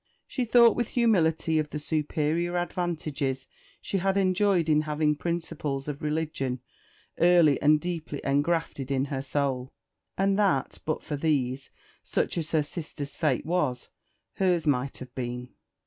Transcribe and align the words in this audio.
She 0.25 0.45
thought 0.45 0.75
with 0.75 0.87
humility 0.87 1.59
of 1.59 1.69
the 1.69 1.77
superior 1.77 2.57
advantages 2.57 3.45
she 3.83 3.99
had 3.99 4.17
enjoyed 4.17 4.67
in 4.67 4.81
having 4.81 5.15
principles 5.15 5.87
of 5.87 6.01
religion 6.01 6.59
early 7.19 7.61
and 7.61 7.79
deeply 7.79 8.19
engrafted 8.23 8.89
in 8.89 9.05
her 9.05 9.21
soul; 9.21 9.71
and 10.17 10.39
that, 10.39 10.79
but 10.85 11.03
for 11.03 11.17
these, 11.17 11.69
such 12.01 12.35
as 12.39 12.49
her 12.49 12.63
sister's 12.63 13.15
fate 13.15 13.45
was, 13.45 13.89
hers 14.37 14.65
might 14.65 14.97
have 14.97 15.13
been. 15.13 15.49